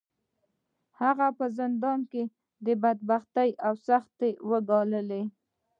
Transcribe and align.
هغه 1.01 1.27
په 1.37 1.45
زندان 1.59 1.99
کې 2.11 2.23
بدبختۍ 2.81 3.49
او 3.65 3.73
سختۍ 3.87 4.31
وګاللې. 4.49 5.23